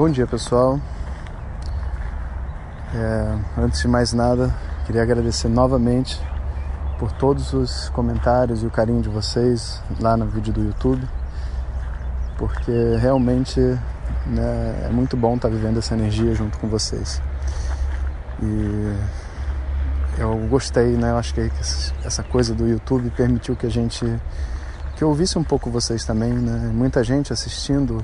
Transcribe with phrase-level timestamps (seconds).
[0.00, 0.80] Bom dia pessoal.
[2.94, 4.50] É, antes de mais nada,
[4.86, 6.18] queria agradecer novamente
[6.98, 11.06] por todos os comentários e o carinho de vocês lá no vídeo do YouTube,
[12.38, 13.60] porque realmente
[14.24, 17.20] né, é muito bom estar vivendo essa energia junto com vocês.
[18.42, 18.96] E
[20.16, 21.10] eu gostei, né?
[21.10, 21.42] Eu acho que
[22.02, 24.06] essa coisa do YouTube permitiu que a gente
[24.96, 26.70] que eu ouvisse um pouco vocês também, né?
[26.72, 28.02] Muita gente assistindo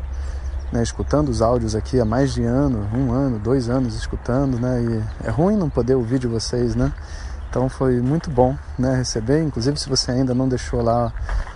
[0.73, 4.83] né, escutando os áudios aqui há mais de ano, um ano, dois anos escutando, né?
[4.83, 6.93] E é ruim não poder ouvir de vocês, né?
[7.49, 9.43] Então foi muito bom, né, receber.
[9.43, 11.13] Inclusive, se você ainda não deixou lá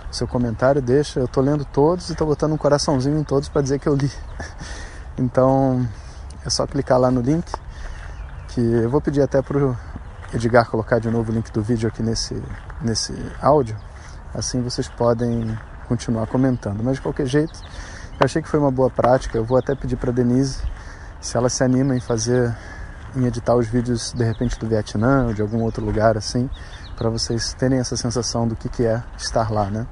[0.09, 1.19] o seu comentário, deixa.
[1.19, 3.95] Eu tô lendo todos e tô botando um coraçãozinho em todos para dizer que eu
[3.95, 4.11] li.
[5.17, 5.85] Então,
[6.43, 7.45] é só clicar lá no link,
[8.47, 9.77] que eu vou pedir até pro
[10.33, 12.41] Edgar colocar de novo o link do vídeo aqui nesse
[12.81, 13.75] nesse áudio.
[14.33, 16.81] Assim vocês podem continuar comentando.
[16.81, 17.61] Mas de qualquer jeito,
[18.21, 19.35] eu achei que foi uma boa prática.
[19.35, 20.61] Eu vou até pedir para Denise
[21.19, 22.55] se ela se anima em fazer,
[23.15, 26.47] em editar os vídeos de repente do Vietnã ou de algum outro lugar assim,
[26.95, 29.87] para vocês terem essa sensação do que, que é estar lá, né?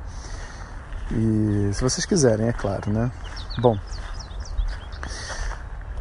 [1.11, 3.11] E se vocês quiserem, é claro, né?
[3.59, 3.75] Bom,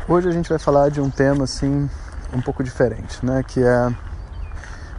[0.06, 1.88] hoje a gente vai falar de um tema assim
[2.34, 3.42] um pouco diferente, né?
[3.42, 3.90] Que é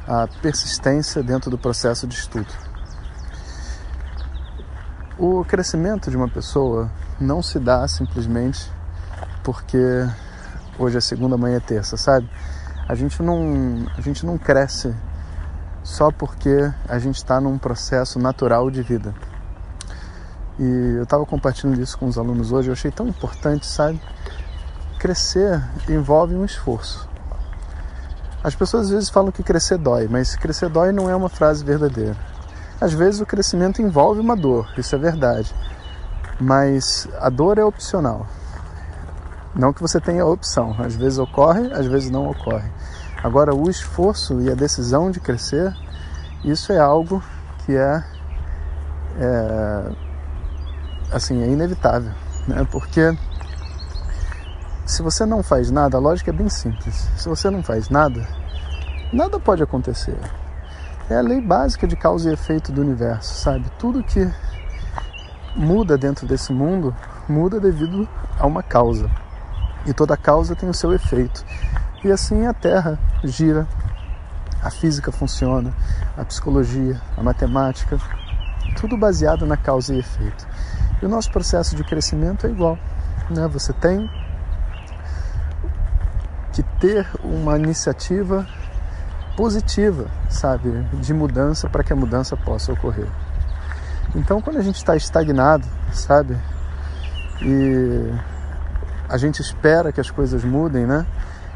[0.08, 2.52] a persistência dentro do processo de estudo.
[5.16, 8.72] O crescimento de uma pessoa não se dá simplesmente
[9.44, 9.78] porque
[10.78, 12.30] hoje é segunda, amanhã é terça, sabe?
[12.88, 14.96] A gente não, a gente não cresce
[15.84, 19.14] só porque a gente está num processo natural de vida.
[20.58, 24.02] E eu estava compartilhando isso com os alunos hoje, eu achei tão importante, sabe?
[25.00, 27.08] Crescer envolve um esforço.
[28.44, 31.64] As pessoas às vezes falam que crescer dói, mas crescer dói não é uma frase
[31.64, 32.16] verdadeira.
[32.80, 35.54] Às vezes o crescimento envolve uma dor, isso é verdade.
[36.40, 38.26] Mas a dor é opcional.
[39.54, 40.76] Não que você tenha opção.
[40.80, 42.70] Às vezes ocorre, às vezes não ocorre.
[43.22, 45.76] Agora, o esforço e a decisão de crescer,
[46.44, 47.22] isso é algo
[47.66, 48.04] que é,
[49.18, 49.92] é
[51.12, 52.14] assim, é inevitável,
[52.48, 52.66] né?
[52.72, 53.14] Porque
[54.86, 57.10] se você não faz nada, a lógica é bem simples.
[57.18, 58.26] Se você não faz nada,
[59.12, 60.18] nada pode acontecer.
[61.10, 63.70] É a lei básica de causa e efeito do universo, sabe?
[63.78, 64.32] Tudo que
[65.56, 66.96] muda dentro desse mundo
[67.28, 68.08] muda devido
[68.40, 69.10] a uma causa.
[69.86, 71.46] E toda causa tem o seu efeito.
[72.04, 73.68] E assim a Terra gira,
[74.62, 75.74] a física funciona,
[76.18, 77.98] a psicologia, a matemática,
[78.76, 80.48] tudo baseado na causa e efeito.
[81.02, 82.78] E o nosso processo de crescimento é igual.
[83.30, 83.48] Né?
[83.48, 84.10] Você tem
[86.52, 88.46] que ter uma iniciativa
[89.38, 93.08] positiva, sabe, de mudança para que a mudança possa ocorrer.
[94.16, 96.38] Então, quando a gente está estagnado, sabe,
[97.42, 98.12] e
[99.08, 101.06] a gente espera que as coisas mudem, né?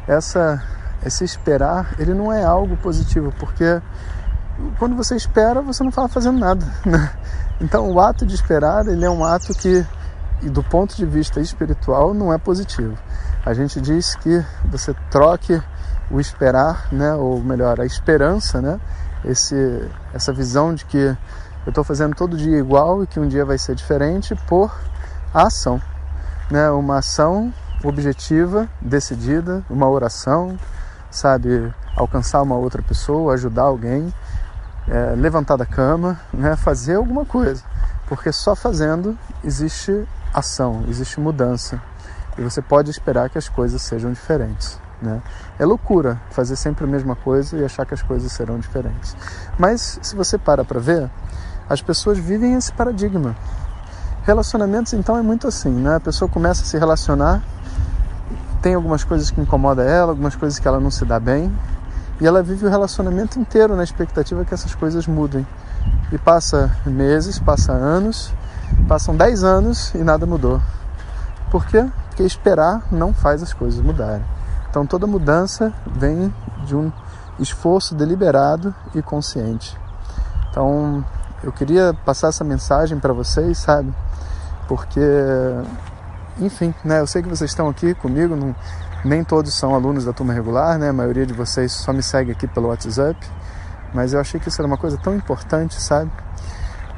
[0.06, 0.62] Essa,
[1.04, 3.80] esse esperar, ele não é algo positivo, porque
[4.78, 7.10] quando você espera, você não está fazendo nada, né?
[7.60, 9.84] Então, o ato de esperar, ele é um ato que,
[10.42, 12.96] do ponto de vista espiritual, não é positivo.
[13.44, 15.60] A gente diz que você troque
[16.10, 18.80] o esperar, né, ou melhor, a esperança, né,
[19.24, 21.16] esse, essa visão de que
[21.66, 24.74] eu estou fazendo todo dia igual e que um dia vai ser diferente por
[25.32, 25.80] a ação,
[26.50, 27.52] né, uma ação
[27.82, 30.58] objetiva, decidida, uma oração,
[31.10, 34.12] sabe, alcançar uma outra pessoa, ajudar alguém,
[34.88, 37.62] é, levantar da cama, né, fazer alguma coisa,
[38.06, 41.80] porque só fazendo existe ação, existe mudança
[42.36, 44.78] e você pode esperar que as coisas sejam diferentes.
[45.00, 45.22] Né?
[45.58, 49.16] É loucura fazer sempre a mesma coisa e achar que as coisas serão diferentes.
[49.58, 51.10] Mas se você para para ver,
[51.68, 53.36] as pessoas vivem esse paradigma.
[54.24, 55.96] Relacionamentos então é muito assim, né?
[55.96, 57.42] A pessoa começa a se relacionar,
[58.62, 61.54] tem algumas coisas que incomodam ela, algumas coisas que ela não se dá bem,
[62.20, 65.46] e ela vive o relacionamento inteiro na expectativa que essas coisas mudem.
[66.12, 68.32] E passa meses, passa anos,
[68.88, 70.60] passam 10 anos e nada mudou.
[71.50, 71.86] Por quê?
[72.08, 74.24] Porque esperar não faz as coisas mudarem
[74.70, 76.32] Então toda mudança vem
[76.64, 76.90] de um
[77.38, 79.76] esforço deliberado e consciente.
[80.50, 81.04] Então
[81.44, 83.92] eu queria passar essa mensagem para vocês, sabe?
[84.66, 85.00] Porque,
[86.40, 87.00] enfim, né?
[87.00, 88.56] Eu sei que vocês estão aqui comigo, não,
[89.04, 90.88] nem todos são alunos da turma regular, né?
[90.88, 93.18] A maioria de vocês só me segue aqui pelo WhatsApp,
[93.92, 96.10] mas eu achei que isso era uma coisa tão importante, sabe?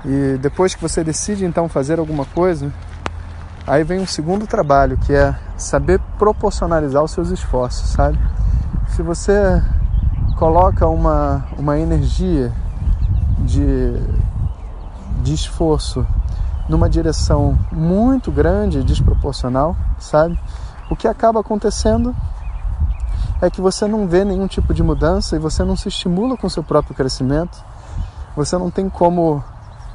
[0.04, 2.72] E depois que você decide então fazer alguma coisa,
[3.66, 8.16] aí vem um segundo trabalho, que é saber proporcionalizar os seus esforços, sabe?
[8.94, 9.60] Se você
[10.36, 12.52] coloca uma, uma energia
[13.40, 13.92] de,
[15.26, 16.06] de esforço
[16.68, 20.38] numa direção muito grande, desproporcional, sabe?
[20.88, 22.14] O que acaba acontecendo
[23.42, 26.48] é que você não vê nenhum tipo de mudança e você não se estimula com
[26.48, 27.58] seu próprio crescimento.
[28.36, 29.42] Você não tem como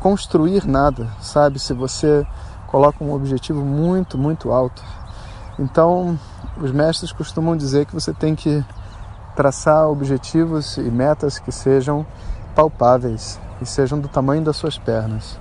[0.02, 1.60] construir nada, sabe?
[1.60, 2.28] Se você
[2.68, 4.84] coloca um objetivo muito, muito alto.
[5.58, 6.20] Então,
[6.58, 8.64] os mestres costumam dizer que você tem que
[9.34, 12.06] traçar objetivos e metas que sejam
[12.54, 15.38] palpáveis e sejam do tamanho das suas pernas.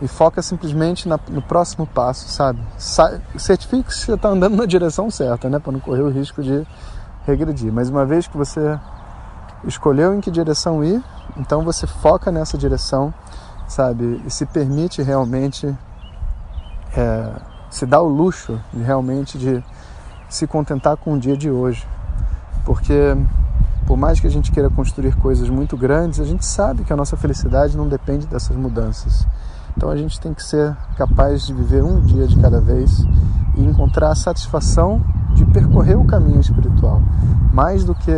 [0.00, 2.58] E foca simplesmente na, no próximo passo, sabe?
[2.76, 5.58] Sa certifique que você está andando na direção certa, né?
[5.58, 6.66] Para não correr o risco de
[7.24, 7.72] regredir.
[7.72, 8.78] Mas uma vez que você
[9.64, 11.00] escolheu em que direção ir,
[11.36, 13.14] então você foca nessa direção
[13.72, 14.22] sabe?
[14.26, 15.74] E se permite realmente,
[16.94, 17.32] é,
[17.70, 19.64] se dá o luxo de realmente de
[20.28, 21.86] se contentar com o dia de hoje.
[22.64, 23.16] Porque
[23.86, 26.96] por mais que a gente queira construir coisas muito grandes, a gente sabe que a
[26.96, 29.26] nossa felicidade não depende dessas mudanças.
[29.76, 33.04] Então a gente tem que ser capaz de viver um dia de cada vez
[33.56, 35.02] e encontrar a satisfação
[35.34, 37.00] de percorrer o caminho espiritual,
[37.52, 38.12] mais do que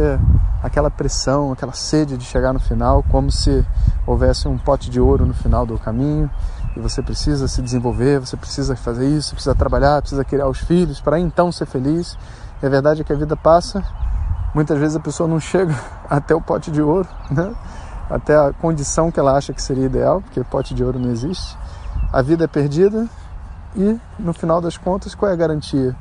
[0.62, 3.64] aquela pressão, aquela sede de chegar no final, como se
[4.06, 6.28] houvesse um pote de ouro no final do caminho
[6.76, 11.00] e você precisa se desenvolver, você precisa fazer isso, precisa trabalhar, precisa criar os filhos
[11.00, 12.18] para então ser feliz.
[12.62, 13.84] E a verdade é que a vida passa,
[14.54, 15.74] muitas vezes a pessoa não chega
[16.08, 17.54] até o pote de ouro, né?
[18.08, 21.56] até a condição que ela acha que seria ideal, porque pote de ouro não existe.
[22.12, 23.08] A vida é perdida
[23.76, 25.96] e no final das contas, qual é a garantia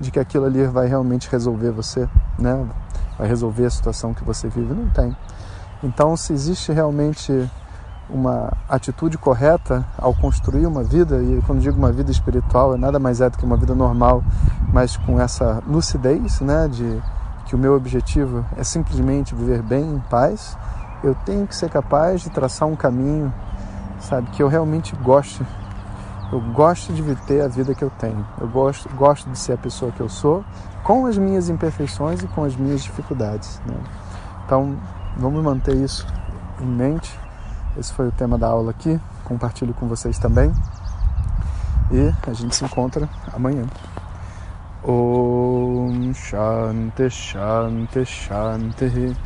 [0.00, 2.08] de que aquilo ali vai realmente resolver você,
[2.38, 2.66] né?
[3.18, 4.72] Vai resolver a situação que você vive?
[4.72, 5.16] Não tem.
[5.82, 7.50] Então, se existe realmente
[8.08, 12.98] uma atitude correta ao construir uma vida, e quando digo uma vida espiritual, é nada
[12.98, 14.22] mais é do que uma vida normal,
[14.72, 17.02] mas com essa lucidez, né, de
[17.48, 20.56] que o meu objetivo é simplesmente viver bem em paz,
[21.02, 23.32] eu tenho que ser capaz de traçar um caminho,
[23.98, 25.44] sabe, que eu realmente goste
[26.30, 28.26] eu gosto de ter a vida que eu tenho.
[28.38, 30.44] Eu gosto, gosto de ser a pessoa que eu sou,
[30.84, 33.60] com as minhas imperfeições e com as minhas dificuldades.
[33.64, 33.74] Né?
[34.44, 34.76] Então,
[35.16, 36.06] vamos manter isso
[36.60, 37.18] em mente.
[37.78, 39.00] Esse foi o tema da aula aqui.
[39.24, 40.52] Compartilho com vocês também.
[41.90, 43.64] E a gente se encontra amanhã.
[46.14, 49.16] Shanti Shanti Shanti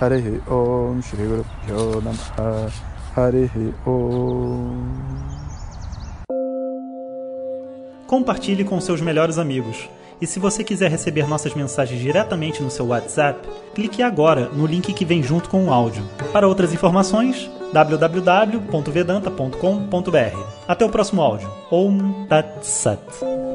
[0.00, 2.72] Hare Om Shri Guru Pyo Namaha
[3.14, 3.50] Hare
[3.86, 5.26] Om
[8.06, 9.88] compartilhe com seus melhores amigos.
[10.20, 14.94] E se você quiser receber nossas mensagens diretamente no seu WhatsApp, clique agora no link
[14.94, 16.02] que vem junto com o áudio.
[16.32, 20.38] Para outras informações, www.vedanta.com.br.
[20.66, 21.50] Até o próximo áudio.
[21.70, 23.45] Om Tat Sat.